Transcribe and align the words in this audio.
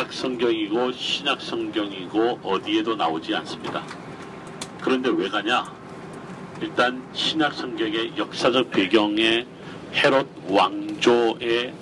구약 0.00 0.14
성경이고 0.14 0.92
신약 0.92 1.42
성경이고 1.42 2.40
어디에도 2.42 2.96
나오지 2.96 3.34
않습니다. 3.34 3.84
그런데 4.80 5.10
왜 5.10 5.28
가냐? 5.28 5.70
일단 6.62 7.02
신약 7.12 7.52
성경의 7.52 8.14
역사적 8.16 8.70
배경에 8.70 9.44
헤롯 9.92 10.26
왕조의 10.48 11.74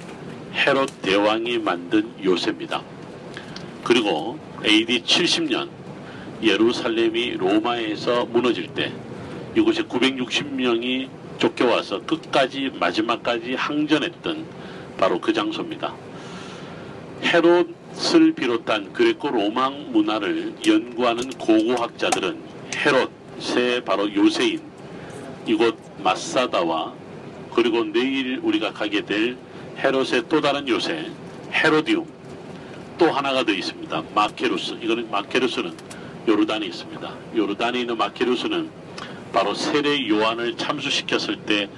헤롯 0.52 1.02
대왕이 1.02 1.58
만든 1.58 2.12
요새입니다. 2.24 2.82
그리고 3.84 4.36
AD 4.66 5.02
70년 5.04 5.68
예루살렘이 6.42 7.36
로마에서 7.36 8.24
무너질 8.24 8.66
때 8.74 8.92
이곳에 9.54 9.82
960명이 9.84 11.08
쫓겨와서 11.38 12.00
끝까지 12.02 12.72
마지막까지 12.80 13.54
항전했던 13.54 14.44
바로 14.98 15.20
그 15.20 15.32
장소입니다. 15.32 15.94
헤롯 17.22 17.77
을 18.14 18.32
비롯한 18.32 18.92
그레코 18.92 19.28
로마 19.28 19.70
문화를 19.70 20.54
연구하는 20.64 21.30
고고학자들은 21.30 22.40
헤롯의 22.76 23.84
바로 23.84 24.14
요새인 24.14 24.62
이곳 25.46 25.76
마사다와 25.98 26.94
그리고 27.52 27.82
내일 27.84 28.38
우리가 28.42 28.72
가게 28.72 29.04
될 29.04 29.36
헤롯의 29.78 30.24
또 30.28 30.40
다른 30.40 30.68
요새 30.68 31.10
헤로디움 31.52 32.06
또 32.98 33.10
하나가 33.10 33.44
더 33.44 33.52
있습니다. 33.52 34.04
마케루스 34.14 34.78
이거는 34.80 35.10
마케루스는 35.10 35.72
요르단에 36.28 36.66
있습니다. 36.66 37.14
요르단에 37.36 37.80
있는 37.80 37.98
마케루스는 37.98 38.70
바로 39.32 39.54
세례 39.54 40.08
요한을 40.08 40.56
참수시켰을 40.56 41.42
때 41.46 41.68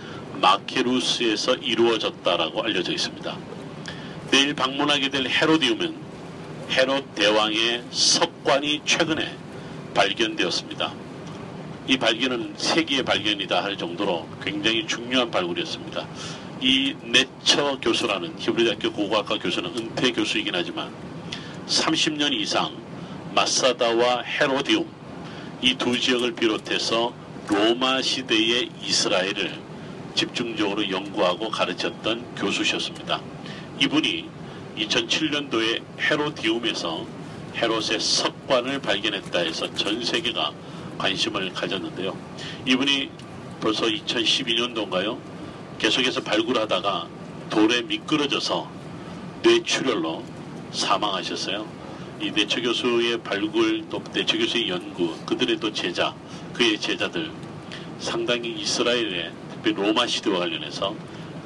마케루스에서 0.41 1.55
이루어졌다라고 1.57 2.63
알려져 2.63 2.93
있습니다. 2.93 3.37
내일 4.31 4.55
방문하게 4.55 5.09
될 5.09 5.27
헤로디움은 5.27 6.10
헤롯 6.71 7.15
대왕의 7.15 7.85
석관이 7.91 8.83
최근에 8.85 9.37
발견되었습니다. 9.95 10.93
이 11.89 11.97
발견은 11.99 12.55
세계의 12.57 13.05
발견이다 13.05 13.63
할 13.63 13.77
정도로 13.77 14.29
굉장히 14.43 14.87
중요한 14.87 15.31
발굴이었습니다. 15.31 16.07
이 16.61 16.95
네처 17.03 17.81
교수라는 17.81 18.35
히브리대학교 18.39 18.93
고고학과 18.93 19.39
교수는 19.39 19.77
은퇴 19.77 20.13
교수이긴 20.13 20.55
하지만 20.55 20.93
30년 21.67 22.33
이상 22.35 22.77
마사다와 23.35 24.23
헤로디움 24.23 24.89
이 25.63 25.75
두 25.75 25.99
지역을 25.99 26.35
비롯해서 26.35 27.13
로마 27.49 28.01
시대의 28.01 28.71
이스라엘을 28.83 29.59
집중적으로 30.15 30.89
연구하고 30.89 31.51
가르쳤던 31.51 32.37
교수셨습니다. 32.37 33.21
이분이 33.81 34.29
2007년도에 34.77 35.83
헤로디움에서 35.99 37.07
헤롯의 37.57 38.01
석관을 38.01 38.81
발견했다 38.81 39.39
해서 39.41 39.73
전 39.75 40.05
세계가 40.05 40.53
관심을 40.99 41.53
가졌는데요. 41.53 42.17
이분이 42.67 43.11
벌써 43.61 43.87
2012년도인가요? 43.87 45.19
계속해서 45.79 46.23
발굴하다가 46.23 47.09
돌에 47.51 47.83
미끄러져서 47.83 48.71
뇌출혈로 49.43 50.23
사망하셨어요. 50.73 51.67
이 52.21 52.31
내처 52.31 52.61
교수의 52.61 53.23
발굴 53.23 53.89
또 53.89 54.03
내처 54.13 54.37
교수의 54.37 54.69
연구 54.69 55.17
그들의 55.25 55.59
또 55.59 55.73
제자 55.73 56.15
그의 56.53 56.79
제자들 56.79 57.31
상당히 57.99 58.53
이스라엘의 58.61 59.33
특히 59.63 59.73
로마 59.73 60.07
시대와 60.07 60.41
관련해서 60.41 60.95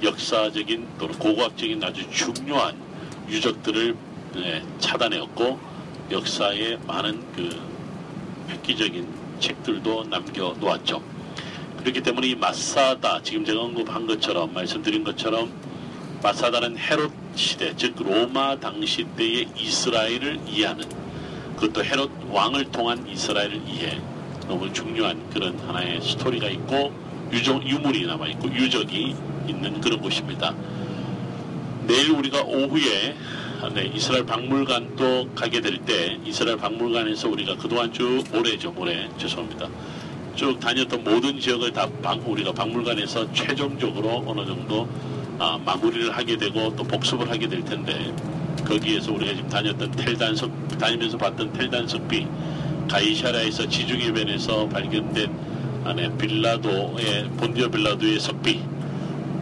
역사적인 0.02 0.89
또는 0.98 1.19
고고학적인 1.19 1.83
아주 1.83 2.08
중요한 2.11 2.83
유적들을 3.28 3.97
네, 4.34 4.62
찾아내었고 4.78 5.58
역사에 6.11 6.77
많은 6.86 7.22
그 7.34 7.50
획기적인 8.48 9.06
책들도 9.41 10.05
남겨 10.05 10.55
놓았죠. 10.58 11.03
그렇기 11.78 12.02
때문에 12.02 12.28
이 12.28 12.34
마사다 12.34 13.20
지금 13.23 13.45
제가 13.45 13.61
언급한 13.61 14.07
것처럼 14.07 14.52
말씀드린 14.55 15.05
것처럼 15.05 15.52
마사다는 16.23 16.79
헤롯 16.79 17.12
시대 17.35 17.74
즉 17.77 17.95
로마 17.98 18.58
당시 18.58 19.05
때의 19.17 19.48
이스라엘을 19.56 20.41
이해하는 20.46 20.89
그것도 21.56 21.85
헤롯 21.85 22.11
왕을 22.30 22.70
통한 22.70 23.06
이스라엘을 23.06 23.62
이해 23.67 24.01
너무 24.46 24.73
중요한 24.73 25.29
그런 25.30 25.58
하나의 25.58 26.01
스토리가 26.01 26.48
있고 26.48 26.92
유적, 27.33 27.67
유물이 27.67 28.06
남아 28.06 28.29
있고 28.29 28.48
유적이 28.48 29.17
있는 29.46 29.80
그런 29.80 30.01
곳입니다. 30.01 30.55
내일 31.86 32.11
우리가 32.11 32.42
오후에 32.42 33.14
네, 33.74 33.90
이스라엘 33.95 34.27
박물관도 34.27 35.30
가게 35.34 35.61
될 35.61 35.78
때 35.78 36.18
이스라엘 36.24 36.56
박물관에서 36.58 37.28
우리가 37.28 37.56
그동안 37.56 37.92
쭉 37.92 38.22
모레죠 38.33 38.72
모레 38.72 39.08
죄송합니다. 39.18 39.68
쭉 40.34 40.58
다녔던 40.61 41.05
모든 41.05 41.39
지역을 41.39 41.73
다 41.73 41.89
방, 42.02 42.20
우리가 42.27 42.52
박물관에서 42.52 43.33
최종적으로 43.33 44.24
어느 44.27 44.44
정도 44.44 44.89
아, 45.39 45.58
마무리를 45.64 46.11
하게 46.17 46.36
되고 46.36 46.74
또 46.77 46.84
복습을 46.84 47.30
하게 47.30 47.48
될 47.48 47.64
텐데 47.64 48.12
거기에서 48.64 49.12
우리가 49.12 49.34
지금 49.34 49.48
다녔던 49.48 49.90
텔단석 49.92 50.78
다니면서 50.78 51.18
봤던 51.18 51.52
텔단석비 51.52 52.27
가이샤라에서 52.90 53.68
지중해변에서 53.68 54.68
발견된 54.68 55.30
안에 55.84 56.17
빌라도의 56.17 57.30
본디오 57.36 57.68
빌라도의 57.70 58.20
석비 58.20 58.61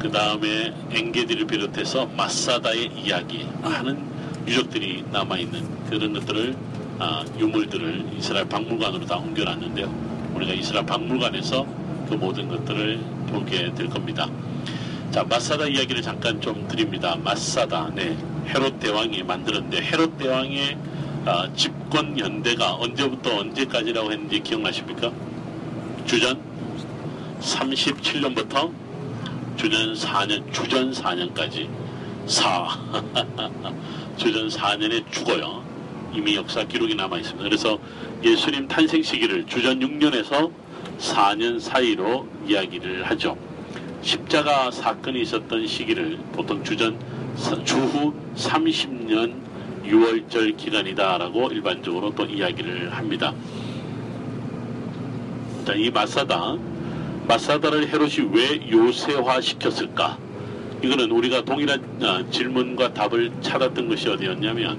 그 0.02 0.10
다음에 0.10 0.74
엥게디를 0.90 1.46
비롯해서 1.46 2.06
마사다의 2.06 2.90
이야기 2.96 3.46
많은 3.62 4.04
유적들이 4.48 5.04
남아있는 5.12 5.86
그런 5.88 6.12
것들을 6.12 6.56
아, 6.98 7.24
유물들을 7.38 8.06
이스라엘 8.18 8.48
박물관으로 8.48 9.06
다 9.06 9.16
옮겨놨는데요. 9.16 10.32
우리가 10.34 10.54
이스라엘 10.54 10.84
박물관에서 10.86 11.64
그 12.08 12.14
모든 12.14 12.48
것들을 12.48 12.98
보게 13.28 13.72
될 13.74 13.88
겁니다. 13.88 14.28
자, 15.12 15.22
마사다 15.22 15.68
이야기를 15.68 16.02
잠깐 16.02 16.40
좀 16.40 16.66
드립니다. 16.66 17.16
마사다, 17.22 17.92
네, 17.94 18.16
헤롯 18.48 18.80
대왕이 18.80 19.22
만들었는데 19.22 19.82
헤롯 19.82 20.18
대왕의 20.18 20.78
아, 21.26 21.48
집권 21.54 22.18
연대가 22.18 22.74
언제부터 22.74 23.38
언제까지라고 23.38 24.10
했는지 24.10 24.40
기억나십니까? 24.40 25.12
주전 26.06 26.40
37년부터 27.40 28.72
주전 29.62 29.94
4년, 29.94 30.52
주전 30.52 30.90
4년까지 30.90 31.68
4. 32.26 32.66
주전 34.18 34.48
4년에 34.48 35.08
죽어요. 35.12 35.62
이미 36.12 36.34
역사 36.34 36.64
기록이 36.64 36.96
남아 36.96 37.18
있습니다. 37.18 37.44
그래서 37.44 37.78
예수님 38.24 38.66
탄생 38.66 39.00
시기를 39.04 39.46
주전 39.46 39.78
6년에서 39.78 40.50
4년 40.98 41.60
사이로 41.60 42.26
이야기를 42.44 43.04
하죠. 43.04 43.38
십자가 44.02 44.68
사건이 44.72 45.22
있었던 45.22 45.64
시기를 45.64 46.18
보통 46.32 46.64
주전 46.64 46.98
주후 47.64 48.12
30년 48.34 49.32
6월절 49.84 50.56
기간이다라고 50.56 51.52
일반적으로 51.52 52.12
또 52.16 52.24
이야기를 52.24 52.92
합니다. 52.92 53.32
자, 55.64 55.74
이 55.74 55.88
마사다, 55.88 56.58
마사다를 57.26 57.88
헤롯이 57.88 58.30
왜 58.32 58.70
요새화 58.70 59.40
시켰을까? 59.40 60.18
이거는 60.82 61.10
우리가 61.10 61.44
동일한 61.44 61.80
아, 62.02 62.24
질문과 62.30 62.92
답을 62.92 63.30
찾았던 63.40 63.88
것이 63.88 64.08
어디였냐면 64.08 64.78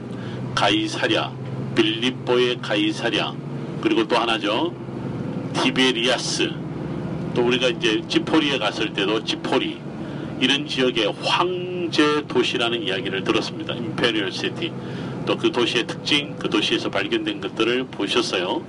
가이사랴, 0.53 1.31
빌립보의 1.75 2.57
가이사랴, 2.61 3.33
그리고 3.81 4.07
또 4.07 4.17
하나죠. 4.17 4.73
티베리아스, 5.53 6.51
또 7.33 7.45
우리가 7.45 7.69
이제 7.69 8.01
지포리에 8.07 8.57
갔을 8.57 8.93
때도 8.93 9.23
지포리 9.23 9.77
이런 10.39 10.67
지역의 10.67 11.13
황제 11.23 12.23
도시라는 12.27 12.81
이야기를 12.81 13.23
들었습니다. 13.23 13.73
Imperial 13.73 14.31
City. 14.31 14.71
또 15.25 15.37
그 15.37 15.51
도시의 15.51 15.87
특징, 15.87 16.35
그 16.37 16.49
도시에서 16.49 16.89
발견된 16.89 17.39
것들을 17.39 17.85
보셨어요. 17.85 18.61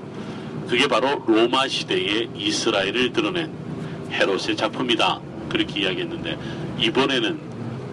그게 0.69 0.87
바로 0.87 1.23
로마 1.27 1.67
시대의 1.67 2.29
이스라엘을 2.37 3.13
드러낸 3.13 3.64
헤롯의 4.11 4.57
작품이다. 4.57 5.21
그렇게 5.49 5.81
이야기했는데 5.81 6.39
이번에는 6.79 7.39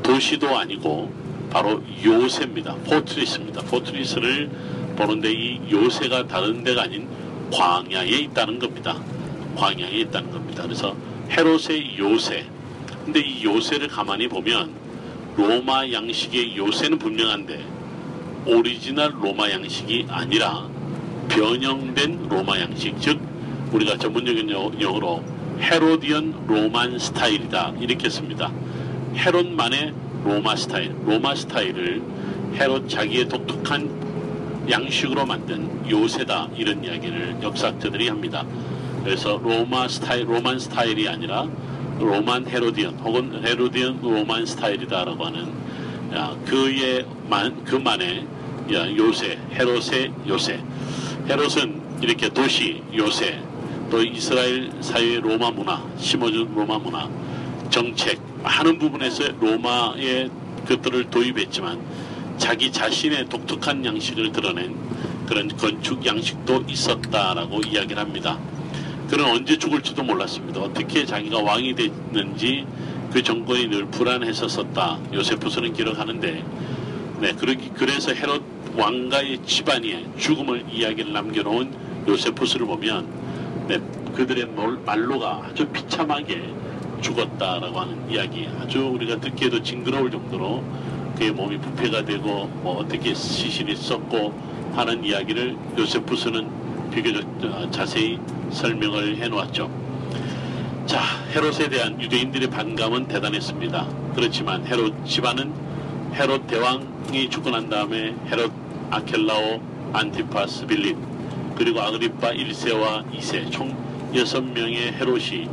도시도 0.04 0.58
아니고 0.58 1.12
바로 1.50 1.82
요새입니다. 2.04 2.76
fortress입니다. 2.88 3.62
fortress를 3.64 4.50
보는데 4.96 5.32
이 5.32 5.60
요새가 5.70 6.28
다른 6.28 6.64
데가 6.64 6.84
아닌 6.84 7.08
광야에 7.52 8.08
있다는 8.08 8.60
겁니다. 8.60 8.98
광야에 9.56 9.92
있다는 9.92 10.32
겁니다. 10.32 10.64
그래서 10.64 10.96
헤롯의 11.30 11.98
요새. 11.98 12.46
근데 13.06 13.20
이 13.20 13.44
요새를 13.44 13.88
가만히 13.88 14.28
보면 14.28 14.72
로마 15.36 15.90
양식의 15.90 16.56
요새는 16.58 17.00
분명한데 17.00 17.64
오리지널 18.46 19.14
로마 19.22 19.50
양식이 19.50 20.08
아니라 20.10 20.68
변형된 21.30 22.28
로마 22.28 22.60
양식, 22.60 23.00
즉 23.00 23.20
우리가 23.72 23.98
전문적인 23.98 24.50
용어로 24.50 25.24
Herodian 25.62 26.48
Roman 26.48 26.98
style이다 26.98 27.76
이렇게 27.80 28.10
씁니다. 28.10 28.52
헤롯만의 29.16 29.94
로마 30.24 30.56
스타일, 30.56 30.96
로마 31.06 31.36
스타일을 31.36 32.02
헤롯 32.56 32.90
자기의 32.90 33.30
독특한 33.30 34.68
양식으로 34.70 35.26
만든 35.26 35.70
요새다 35.90 36.50
이런 36.56 36.84
이야기를 36.84 37.38
역사학자들이 37.42 38.10
합니다. 38.10 38.46
그래서 39.04 39.40
로마 39.44 39.88
스타일, 39.88 40.30
Roman 40.30 40.60
style이 40.60 41.08
아니라 41.08 41.48
Roman 42.00 42.48
Herodian 42.48 42.96
혹은 42.96 43.44
Herodian 43.46 44.02
Roman 44.02 44.46
style이다라고 44.46 45.24
하는 45.26 45.48
야, 46.14 46.36
그의 46.46 47.06
만 47.30 47.64
그만의 47.64 48.26
야, 48.74 48.96
요새 48.96 49.38
헤롯의 49.54 50.12
요새 50.28 50.60
헤롯은 51.30 52.02
이렇게 52.02 52.30
도시 52.30 52.82
요새 52.96 53.40
또 53.92 54.02
이스라엘 54.02 54.72
사회의 54.80 55.20
로마 55.20 55.52
문화 55.52 55.86
심어준 55.98 56.56
로마 56.56 56.80
문화 56.80 57.10
정책 57.70 58.22
많은 58.42 58.80
부분에서 58.80 59.34
로마의 59.38 60.32
것들을 60.66 61.10
도입했지만 61.10 61.78
자기 62.38 62.72
자신의 62.72 63.28
독특한 63.28 63.84
양식을 63.84 64.32
드러낸 64.32 64.74
그런 65.28 65.50
건축 65.58 66.06
양식도 66.06 66.64
있었다라고 66.70 67.60
이야기를 67.62 68.02
합니다. 68.02 68.40
그는 69.10 69.26
언제 69.26 69.58
죽을지도 69.58 70.04
몰랐습니다. 70.04 70.62
어떻게 70.62 71.06
자기가 71.06 71.42
왕이 71.42 71.76
됐는지 71.76 72.66
그 73.12 73.22
정권이 73.22 73.68
늘 73.68 73.86
불안했었었다. 73.88 75.00
요세푸스는 75.14 75.74
기록하는데, 75.74 76.46
네, 77.20 77.34
그러기, 77.34 77.72
그래서 77.76 78.14
헤롯 78.14 78.42
왕가의 78.78 79.40
집안의 79.46 80.06
죽음을 80.18 80.64
이야기를 80.72 81.12
남겨놓은 81.12 81.74
요세푸스를 82.08 82.66
보면, 82.66 83.21
네, 83.72 83.80
그들의 84.14 84.48
말로가 84.86 85.44
아주 85.46 85.66
비참하게 85.66 86.44
죽었다라고 87.00 87.80
하는 87.80 88.12
이야기, 88.12 88.50
아주 88.60 88.86
우리가 88.86 89.18
듣기에도 89.22 89.64
징그러울 89.64 90.12
정도로 90.12 90.62
그의 91.18 91.32
몸이 91.32 91.58
부패가 91.58 92.04
되고, 92.04 92.48
뭐 92.64 92.80
어떻게 92.80 93.14
시신이 93.14 93.78
썩고 93.78 94.34
하는 94.76 95.06
이야기를 95.06 95.56
요세푸스는 95.78 96.92
비교적 96.92 97.26
어, 97.46 97.72
자세히 97.72 98.20
설명을 98.50 99.16
해놓았죠. 99.16 99.72
자, 100.86 101.00
헤롯에 101.34 101.70
대한 101.70 102.02
유대인들의 102.02 102.50
반감은 102.50 103.08
대단했습니다. 103.08 103.88
그렇지만 104.16 104.68
헤롯 104.68 105.06
집안은 105.06 105.54
헤롯 106.14 106.46
대왕이 106.48 107.30
죽고 107.30 107.52
난 107.52 107.70
다음에 107.70 108.14
헤롯 108.28 108.52
아켈라오 108.90 109.62
안티파스 109.94 110.66
빌립 110.66 111.11
그리고 111.62 111.80
아그리파 111.80 112.32
1세와 112.32 113.08
2세 113.12 113.52
총 113.52 113.70
6명의 114.16 114.94
헤롯이 114.94 115.48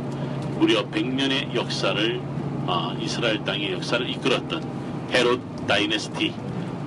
무려 0.57 0.83
100년의 0.89 1.53
역사를 1.53 2.19
어, 2.65 2.97
이스라엘 2.99 3.43
땅의 3.43 3.73
역사를 3.73 4.09
이끌었던 4.09 4.63
헤롯 5.11 5.67
dynasty 5.67 6.33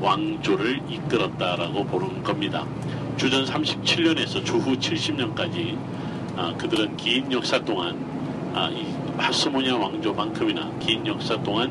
왕조를 0.00 0.80
이끌었다라고 0.88 1.84
보는 1.84 2.24
겁니다. 2.24 2.66
주전 3.16 3.44
37년에서 3.44 4.44
주후 4.44 4.76
70년까지 4.76 5.78
아, 6.36 6.52
그들은 6.58 6.96
긴 6.96 7.30
역사 7.30 7.60
동안 7.60 8.04
아, 8.54 8.70
이 8.70 8.84
하스모니아 9.18 9.76
왕조만큼이나 9.76 10.78
긴 10.80 11.06
역사 11.06 11.40
동안 11.44 11.70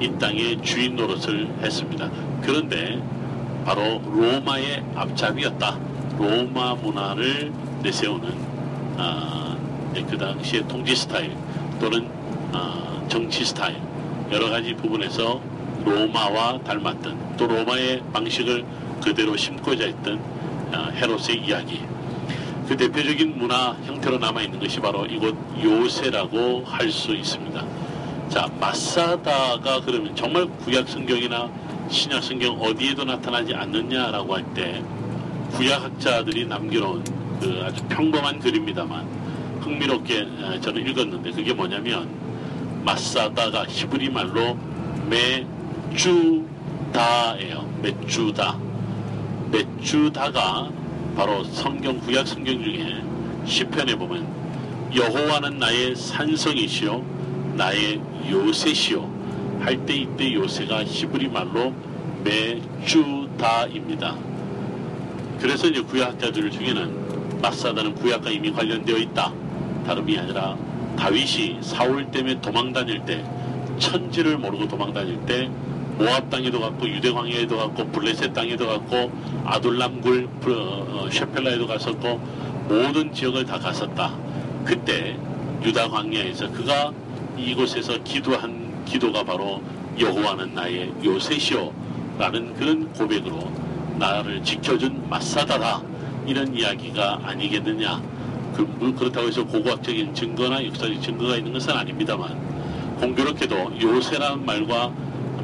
이 0.00 0.08
땅의 0.20 0.62
주인 0.62 0.94
노릇을 0.94 1.52
했습니다. 1.62 2.08
그런데 2.42 3.02
바로 3.64 4.00
로마의 4.04 4.84
앞잡이였다. 4.94 5.91
로마 6.22 6.74
문화를 6.76 7.52
내세우는 7.82 8.32
아, 8.96 9.56
네, 9.92 10.04
그 10.08 10.16
당시의 10.16 10.68
통치 10.68 10.94
스타일 10.94 11.36
또는 11.80 12.08
아, 12.52 13.02
정치 13.08 13.44
스타일 13.44 13.76
여러 14.30 14.48
가지 14.48 14.72
부분에서 14.74 15.40
로마와 15.84 16.60
닮았던 16.62 17.36
또 17.36 17.48
로마의 17.48 18.04
방식을 18.12 18.64
그대로 19.02 19.36
심고자 19.36 19.84
했던 19.86 20.20
아, 20.70 20.90
헤롯의 20.94 21.44
이야기. 21.44 21.80
그 22.68 22.76
대표적인 22.76 23.36
문화 23.36 23.72
형태로 23.84 24.18
남아있는 24.18 24.60
것이 24.60 24.78
바로 24.78 25.04
이곳 25.04 25.36
요새라고 25.60 26.62
할 26.64 26.92
수 26.92 27.12
있습니다. 27.12 27.66
자, 28.28 28.48
마사다가 28.60 29.80
그러면 29.84 30.14
정말 30.14 30.46
구약 30.58 30.88
성경이나 30.88 31.50
신약 31.90 32.22
성경 32.22 32.58
어디에도 32.62 33.04
나타나지 33.04 33.54
않느냐라고 33.54 34.36
할 34.36 34.44
때 34.54 34.82
구약학자들이 35.52 36.46
남겨놓은 36.46 37.04
그 37.40 37.62
아주 37.64 37.82
평범한 37.88 38.38
글입니다만 38.38 39.06
흥미롭게 39.60 40.26
아, 40.42 40.60
저는 40.60 40.86
읽었는데 40.88 41.30
그게 41.32 41.52
뭐냐면 41.52 42.08
마사다가 42.84 43.64
히브리 43.68 44.10
말로 44.10 44.56
메주다예요. 45.94 47.68
메주다. 47.82 48.58
메주다가 49.50 50.70
바로 51.16 51.44
성경 51.44 51.98
구약 52.00 52.26
성경 52.26 52.62
중에 52.62 53.02
시편에 53.44 53.94
보면 53.94 54.26
여호와는 54.94 55.58
나의 55.58 55.94
산성이시요 55.96 57.04
나의 57.56 58.00
요새시요 58.30 59.12
할 59.60 59.84
때 59.86 59.94
이때 59.94 60.34
요새가 60.34 60.84
히브리 60.84 61.28
말로 61.28 61.72
메주다입니다. 62.24 64.16
그래서 65.42 65.66
이제 65.66 65.82
구약자들 65.82 66.52
중에는 66.52 67.40
마사다는 67.42 67.96
구약과 67.96 68.30
이미 68.30 68.52
관련되어 68.52 68.96
있다. 68.96 69.32
다름이 69.84 70.16
아니라 70.16 70.56
다윗이 70.96 71.58
사울 71.60 72.08
때문에 72.12 72.40
도망 72.40 72.72
다닐 72.72 73.04
때 73.04 73.24
천지를 73.80 74.38
모르고 74.38 74.68
도망 74.68 74.92
다닐 74.92 75.18
때 75.26 75.50
모압 75.98 76.30
땅에도 76.30 76.60
갔고 76.60 76.88
유대 76.88 77.10
광야에도 77.10 77.56
갔고 77.56 77.88
블레셋 77.88 78.32
땅에도 78.32 78.68
갔고 78.68 79.10
아둘람굴 79.44 80.28
어, 80.46 81.08
셰펠라에도 81.10 81.66
갔었고 81.66 82.20
모든 82.68 83.12
지역을 83.12 83.44
다 83.44 83.58
갔었다. 83.58 84.16
그때 84.64 85.16
유다 85.64 85.88
광야에서 85.88 86.52
그가 86.52 86.92
이곳에서 87.36 88.00
기도한 88.04 88.84
기도가 88.84 89.24
바로 89.24 89.60
여호와는 89.98 90.54
나의 90.54 90.92
요새시오라는 91.04 92.54
그런 92.54 92.92
고백으로 92.92 93.71
나를 94.02 94.42
지켜준 94.42 95.08
마사다다 95.08 95.80
이런 96.26 96.52
이야기가 96.52 97.20
아니겠느냐. 97.22 98.02
그, 98.52 98.62
뭐 98.62 98.92
그렇다고 98.92 99.28
해서 99.28 99.44
고고학적인 99.44 100.12
증거나 100.12 100.66
역사적 100.66 101.00
증거가 101.00 101.36
있는 101.36 101.52
것은 101.52 101.72
아닙니다만 101.72 102.36
공교롭게도 102.98 103.80
요새라는 103.80 104.44
말과 104.44 104.92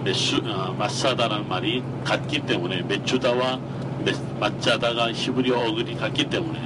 메수, 0.03 0.39
어, 0.45 0.75
마사다라는 0.77 1.49
말이 1.49 1.83
같기 2.05 2.41
때문에 2.41 2.83
메추다와 2.83 3.61
마짜다가 4.41 5.13
히브리어 5.13 5.57
어글이 5.57 5.95
같기 5.95 6.29
때문에 6.29 6.59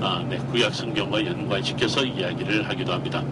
아, 0.00 0.24
네, 0.28 0.38
구약 0.50 0.74
성경과 0.74 1.24
연관시켜서 1.24 2.04
이야기를 2.04 2.68
하기도 2.68 2.92
합니다. 2.92 3.22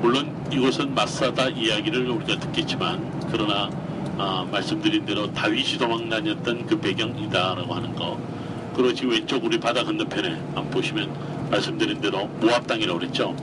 물론 0.00 0.34
이곳은 0.50 0.94
마사다 0.94 1.48
이야기를 1.48 2.08
우리가 2.08 2.38
듣겠지만 2.40 3.28
그러나 3.30 3.68
아, 4.18 4.46
말씀드린 4.50 5.04
대로 5.06 5.32
다윗이 5.32 5.78
도망 5.78 6.08
다녔던 6.08 6.66
그 6.66 6.78
배경이다라고 6.80 7.72
하는 7.72 7.94
거 7.94 8.18
그렇지 8.74 9.06
왼쪽 9.06 9.44
우리 9.44 9.58
바다 9.58 9.84
건너편에 9.84 10.36
보시면 10.70 11.48
말씀드린 11.50 12.00
대로 12.00 12.26
모압 12.40 12.66
땅이라고 12.66 12.98
그랬죠. 12.98 13.34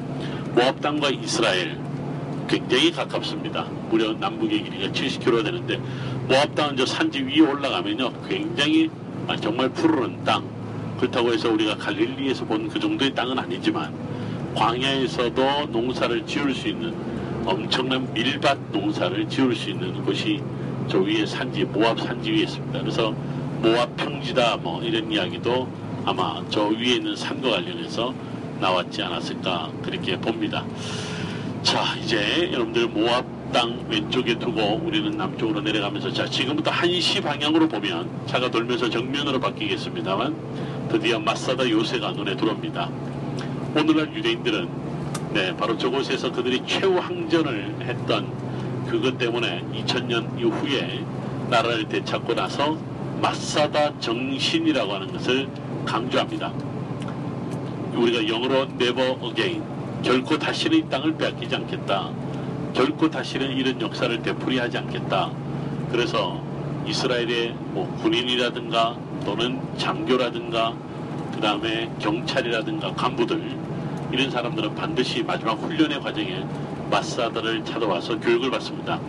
모압 0.54 0.82
땅과 0.82 1.10
이스라엘 1.10 1.78
굉장히 2.48 2.92
가깝습니다. 2.92 3.64
무려 3.90 4.14
남북의 4.14 4.64
길이가 4.64 4.92
70km 4.92 5.44
되는데 5.46 5.78
모압 6.28 6.54
땅은 6.56 6.78
저 6.78 6.86
산지 6.86 7.22
위에 7.22 7.40
올라가면요 7.40 8.12
굉장히 8.28 8.90
아, 9.28 9.36
정말 9.38 9.70
푸르른 9.70 10.24
땅 10.24 10.44
그렇다고 11.00 11.34
해서 11.34 11.50
우리가 11.52 11.76
갈릴리에서 11.78 12.46
본 12.46 12.70
그 12.70 12.80
정도의 12.80 13.14
땅은 13.14 13.38
아니지만 13.40 13.94
광야에서도 14.56 15.68
농사를 15.68 16.26
지을 16.26 16.54
수 16.54 16.68
있는 16.68 16.94
엄청난 17.46 18.12
밀밭 18.14 18.58
농사를 18.72 19.28
지을 19.30 19.56
수 19.56 19.70
있는 19.70 20.04
곳이 20.04 20.42
저 20.88 21.00
위에 21.00 21.26
산지 21.26 21.64
모압 21.64 22.00
산지 22.00 22.32
위에 22.32 22.44
있습니다. 22.44 22.80
그래서 22.80 23.14
모압 23.62 23.96
평지다 23.96 24.58
뭐 24.58 24.82
이런 24.84 25.12
이야기도 25.12 25.68
아마 26.06 26.44
저 26.50 26.68
위에 26.68 26.96
있는 26.96 27.16
산과 27.16 27.50
관련해서 27.50 28.14
나왔지 28.60 29.02
않았을까 29.04 29.72
그렇게 29.84 30.18
봅니다. 30.18 30.64
자 31.64 31.96
이제 32.02 32.50
여러분들 32.54 32.88
모압 32.88 33.26
땅 33.52 33.86
왼쪽에 33.90 34.38
두고 34.38 34.82
우리는 34.84 35.12
남쪽으로 35.12 35.62
내려가면서 35.62 36.12
자 36.12 36.26
지금부터 36.26 36.72
한시 36.72 37.22
방향으로 37.22 37.68
보면 37.68 38.10
차가 38.28 38.52
돌면서 38.52 38.90
정면으로 38.90 39.40
바뀌겠습니다만 39.40 40.36
드디어 40.90 41.20
마사다 41.20 41.70
요새가 41.70 42.12
눈에 42.12 42.36
들어옵니다. 42.36 42.90
오늘날 43.76 44.14
유대인들은 44.14 44.70
네 45.34 45.56
바로 45.58 45.78
저곳에서 45.78 46.32
그들이 46.32 46.62
최후 46.66 46.98
항전을 46.98 47.76
했던 47.82 48.45
그것 48.90 49.18
때문에 49.18 49.64
2000년 49.74 50.40
이후에 50.40 51.04
나라를 51.50 51.88
되찾고 51.88 52.34
나서 52.34 52.78
마사다 53.22 54.00
정신이라고 54.00 54.94
하는 54.94 55.12
것을 55.12 55.50
강조합니다. 55.86 56.52
우리가 57.96 58.28
영어로 58.28 58.68
never 58.80 59.16
again 59.24 59.64
결코 60.04 60.38
다시는 60.38 60.78
이 60.78 60.90
땅을 60.90 61.16
빼앗기지 61.18 61.56
않겠다. 61.56 62.12
결코 62.74 63.10
다시는 63.10 63.52
이런 63.58 63.82
역사를 63.82 64.22
되풀이하지 64.22 64.78
않겠다. 64.78 65.32
그래서 65.92 66.42
이스라엘의 66.86 67.56
뭐 67.72 67.88
군인이라든가 68.02 68.98
또는 69.26 69.60
장교라든가 69.78 70.74
그 71.34 71.42
다음에 71.42 71.90
경찰이라든가 72.00 72.94
간부들 72.94 73.58
이런 74.12 74.30
사람들은 74.30 74.76
반드시 74.76 75.24
마지막 75.24 75.54
훈련의 75.54 76.00
과정에 76.02 76.46
마사다를 76.90 77.64
찾아와서 77.66 78.20
교육을 78.20 78.52
받습니다. 78.52 79.00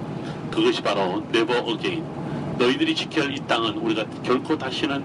그것이 0.51 0.83
바로 0.83 1.23
never 1.33 1.59
again 1.59 2.05
너희들이 2.59 2.95
지켜야 2.95 3.25
할 3.27 3.33
이 3.33 3.41
땅은 3.47 3.75
우리가 3.79 4.05
결코 4.23 4.57
다시는 4.57 5.05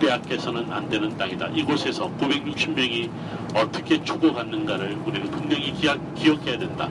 빼앗겨서는 0.00 0.70
안 0.72 0.88
되는 0.88 1.16
땅이다. 1.16 1.48
이곳에서 1.48 2.10
960명이 2.18 3.10
어떻게 3.54 4.02
죽어갔는가를 4.02 4.98
우리는 5.04 5.30
분명히 5.30 5.72
기억, 5.72 5.98
기억해야 6.14 6.58
된다. 6.58 6.88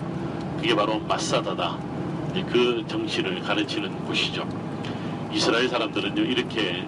그게 0.57 0.75
바로 0.75 1.00
마사다다. 1.00 1.77
이제 2.31 2.43
그 2.51 2.83
정신을 2.88 3.41
가르치는 3.41 4.05
곳이죠. 4.05 4.48
이스라엘 5.33 5.67
사람들은요 5.69 6.21
이렇게 6.21 6.83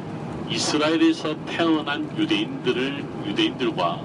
이스라엘에서 0.50 1.36
태어난 1.46 2.10
유대인들을 2.18 3.06
유대인들과 3.28 4.02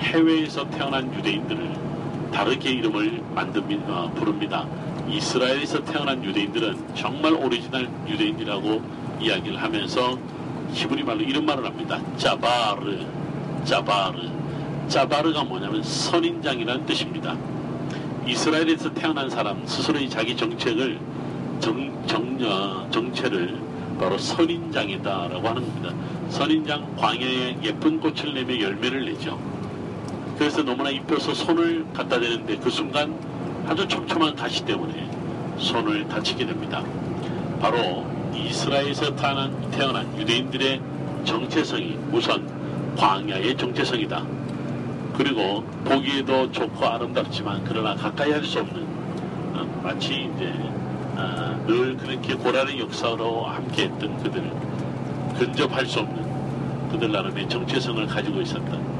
해외에서 0.00 0.68
태어난 0.70 1.14
유대인들을 1.14 1.83
다르게 2.34 2.70
이름을 2.70 3.22
만듭니다. 3.32 3.84
어, 3.88 4.10
부릅니다. 4.10 4.66
이스라엘에서 5.08 5.84
태어난 5.84 6.22
유대인들은 6.24 6.94
정말 6.96 7.32
오리지널 7.32 7.88
유대인이라고 8.08 8.82
이야기를 9.20 9.62
하면서 9.62 10.18
히브리 10.72 11.04
말로 11.04 11.20
이런 11.20 11.46
말을 11.46 11.64
합니다. 11.64 12.00
צבר, 12.16 12.98
צבר. 13.64 14.34
צבר가 14.88 15.44
뭐냐면 15.44 15.82
선인장이라는 15.82 16.84
뜻입니다. 16.84 17.36
이스라엘에서 18.26 18.92
태어난 18.92 19.30
사람 19.30 19.64
스스로의 19.64 20.10
자기 20.10 20.36
정책을 20.36 20.98
정, 21.60 22.06
정, 22.06 22.36
어, 22.42 22.88
정체를 22.90 23.60
바로 23.98 24.18
선인장이다라고 24.18 25.48
하는 25.48 25.62
겁니다. 25.62 25.94
선인장 26.30 26.96
광야에 26.96 27.58
예쁜 27.62 28.00
꽃을 28.00 28.34
내며 28.34 28.60
열매를 28.60 29.04
내죠. 29.04 29.53
그래서 30.38 30.62
너무나 30.62 30.90
이뻐서 30.90 31.32
손을 31.34 31.84
갖다 31.92 32.18
대는데 32.18 32.56
그 32.56 32.70
순간 32.70 33.14
아주 33.66 33.86
촘촘한 33.86 34.34
가시 34.34 34.64
때문에 34.64 35.08
손을 35.58 36.08
다치게 36.08 36.46
됩니다. 36.46 36.82
바로 37.60 38.04
이스라엘에서 38.34 39.14
태어난, 39.14 39.70
태어난 39.70 40.18
유대인들의 40.18 40.80
정체성이 41.24 41.98
우선 42.12 42.46
광야의 42.96 43.56
정체성이다. 43.56 44.22
그리고 45.16 45.62
보기에도 45.84 46.50
좋고 46.50 46.84
아름답지만 46.84 47.62
그러나 47.64 47.94
가까이 47.94 48.32
할 48.32 48.44
수 48.44 48.58
없는 48.60 48.82
어, 49.54 49.80
마치 49.82 50.28
이제 50.34 50.52
아, 51.16 51.56
늘 51.66 51.96
그렇게 51.96 52.34
고라는 52.34 52.78
역사로 52.80 53.44
함께했던 53.44 54.22
그들 54.22 54.50
근접할 55.38 55.86
수 55.86 56.00
없는 56.00 56.90
그들 56.90 57.12
나름의 57.12 57.48
정체성을 57.48 58.04
가지고 58.08 58.40
있었던 58.40 58.93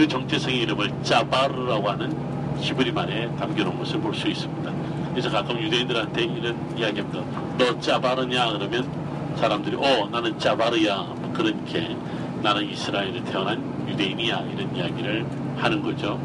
그 0.00 0.08
정체성의 0.08 0.60
이름을 0.60 0.90
짜바르라고 1.02 1.90
하는 1.90 2.16
히브리말에 2.58 3.36
담겨놓은 3.36 3.76
것을 3.80 4.00
볼 4.00 4.14
수 4.14 4.28
있습니다. 4.28 4.72
그래서 5.10 5.28
가끔 5.28 5.60
유대인들한테 5.60 6.22
이런 6.22 6.56
이야기합니다. 6.74 7.22
너 7.58 7.78
짜바르냐 7.78 8.52
그러면 8.52 8.90
사람들이 9.36 9.76
어 9.76 10.08
나는 10.10 10.38
짜바르야 10.38 10.96
뭐 10.96 11.30
그렇게 11.34 11.94
나는 12.42 12.66
이스라엘에 12.70 13.22
태어난 13.24 13.62
유대인이야 13.90 14.46
이런 14.54 14.74
이야기를 14.74 15.26
하는 15.58 15.82
거죠. 15.82 16.18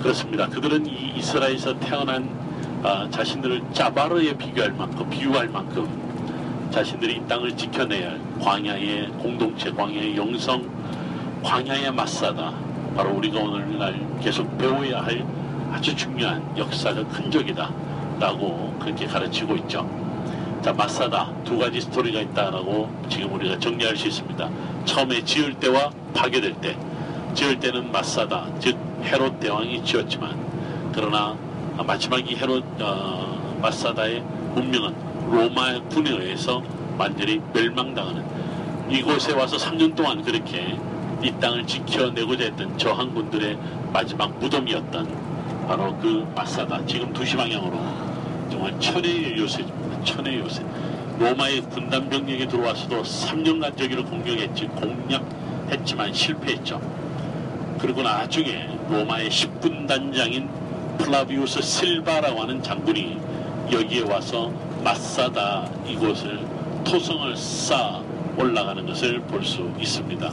그렇습니다. 0.00 0.48
그들은 0.48 0.86
이 0.86 1.12
이스라엘에서 1.18 1.78
태어난 1.80 2.26
아, 2.82 3.06
자신들을 3.10 3.64
짜바르에 3.74 4.34
비교할 4.38 4.72
만큼 4.72 5.10
비유할 5.10 5.48
만큼 5.48 5.86
자신들이 6.70 7.16
이 7.16 7.28
땅을 7.28 7.54
지켜내야 7.54 8.12
할 8.12 8.20
광야의 8.40 9.08
공동체, 9.18 9.70
광야의 9.70 10.16
영성, 10.16 10.66
광야의 11.42 11.92
마사다. 11.92 12.63
바로 12.94 13.10
우리가 13.16 13.40
오늘날 13.40 13.98
계속 14.20 14.56
배워야 14.56 15.02
할 15.02 15.24
아주 15.72 15.94
중요한 15.96 16.42
역사적 16.56 17.06
흔적이다. 17.10 17.70
라고 18.20 18.74
그렇게 18.78 19.06
가르치고 19.06 19.56
있죠. 19.56 19.88
자, 20.62 20.72
마사다. 20.72 21.30
두 21.44 21.58
가지 21.58 21.80
스토리가 21.80 22.20
있다라고 22.20 22.88
지금 23.08 23.34
우리가 23.34 23.58
정리할 23.58 23.96
수 23.96 24.06
있습니다. 24.06 24.48
처음에 24.84 25.24
지을 25.24 25.54
때와 25.54 25.90
파괴될 26.14 26.54
때. 26.60 26.76
지을 27.34 27.58
때는 27.58 27.90
마사다. 27.90 28.46
즉, 28.60 28.78
헤롯 29.02 29.40
대왕이 29.40 29.84
지었지만, 29.84 30.38
그러나 30.94 31.36
마지막이 31.76 32.36
헤롯, 32.36 32.64
어, 32.80 33.58
마사다의 33.60 34.22
문명은 34.54 34.94
로마 35.30 35.80
군에 35.88 36.10
의해서 36.10 36.62
완전히 36.96 37.40
멸망당하는 37.52 38.24
이곳에 38.88 39.32
와서 39.32 39.56
3년 39.56 39.96
동안 39.96 40.22
그렇게 40.22 40.78
이 41.24 41.32
땅을 41.40 41.66
지켜내고자 41.66 42.44
했던 42.44 42.76
저항군들의 42.76 43.56
마지막 43.94 44.38
무덤이었던 44.38 45.66
바로 45.66 45.96
그 45.96 46.30
마사다. 46.36 46.84
지금 46.84 47.10
두시 47.14 47.34
방향으로 47.34 47.80
정말 48.50 48.78
천의 48.78 49.38
요새입니다. 49.38 50.04
천의 50.04 50.38
요새. 50.40 50.62
로마의 51.18 51.62
군단 51.62 52.10
병력이 52.10 52.46
들어와서도 52.46 53.02
3년간 53.02 53.74
저기를 53.78 54.04
공격했지 54.04 54.66
공략했지만 54.66 56.12
실패했죠. 56.12 56.78
그리고 57.78 58.02
나중에 58.02 58.68
로마의 58.90 59.30
10군 59.30 59.86
단장인 59.88 60.50
플라비우스 60.98 61.62
실바라고 61.62 62.42
하는 62.42 62.62
장군이 62.62 63.18
여기에 63.72 64.02
와서 64.12 64.52
마사다 64.84 65.70
이곳을 65.86 66.38
토성을 66.84 67.34
쌓아 67.34 68.02
올라가는 68.36 68.84
것을 68.84 69.20
볼 69.20 69.42
수 69.42 69.70
있습니다. 69.80 70.30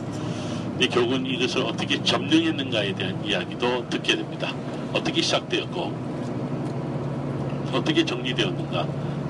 결국은 0.87 1.25
이것을 1.25 1.61
어떻게 1.63 2.01
점령했는가에 2.01 2.93
대한 2.95 3.23
이야기도 3.25 3.87
듣게 3.89 4.15
됩니다. 4.15 4.53
어떻게 4.93 5.21
시작되었고 5.21 6.11
어떻게 7.73 8.03
정리되었는가 8.03 8.87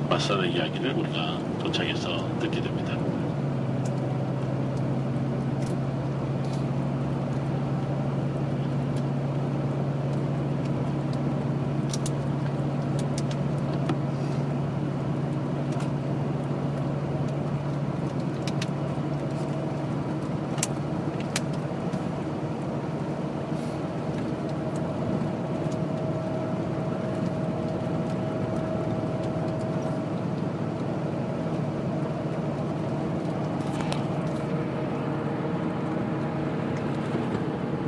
마사다 0.10 0.46
이야기를 0.46 0.94
우리가 0.94 1.40
도착해서 1.64 2.40
듣게 2.40 2.62
됩니다. 2.62 3.01